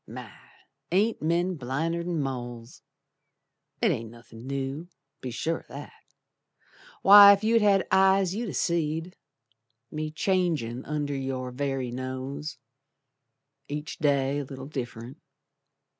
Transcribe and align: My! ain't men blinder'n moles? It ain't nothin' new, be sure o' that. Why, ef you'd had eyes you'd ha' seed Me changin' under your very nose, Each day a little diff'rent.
My! 0.07 0.33
ain't 0.91 1.21
men 1.21 1.57
blinder'n 1.57 2.19
moles? 2.19 2.81
It 3.83 3.91
ain't 3.91 4.09
nothin' 4.09 4.47
new, 4.47 4.87
be 5.21 5.29
sure 5.29 5.59
o' 5.59 5.67
that. 5.75 6.01
Why, 7.03 7.33
ef 7.33 7.43
you'd 7.43 7.61
had 7.61 7.85
eyes 7.91 8.33
you'd 8.33 8.49
ha' 8.49 8.55
seed 8.57 9.15
Me 9.91 10.09
changin' 10.09 10.83
under 10.85 11.15
your 11.15 11.51
very 11.51 11.91
nose, 11.91 12.57
Each 13.67 13.99
day 13.99 14.39
a 14.39 14.43
little 14.43 14.65
diff'rent. 14.65 15.19